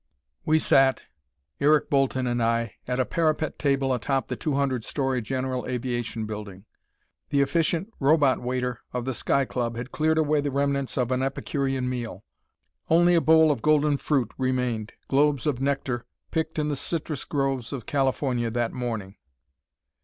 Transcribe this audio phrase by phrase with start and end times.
[0.47, 1.03] ]We sat,
[1.59, 6.65] Eric Bolton and I, at a parapet table atop the 200 story General Aviation Building.
[7.29, 11.21] The efficient robot waiter of the Sky Club had cleared away the remnants of an
[11.21, 12.23] epicurean meal.
[12.89, 17.71] Only a bowl of golden fruit remained globes of nectar picked in the citrus groves
[17.71, 19.17] of California that morning.